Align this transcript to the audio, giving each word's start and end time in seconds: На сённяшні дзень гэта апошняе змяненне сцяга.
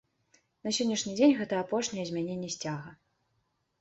На 0.67 0.73
сённяшні 0.77 1.13
дзень 1.19 1.37
гэта 1.41 1.61
апошняе 1.65 2.07
змяненне 2.11 2.49
сцяга. 2.59 2.89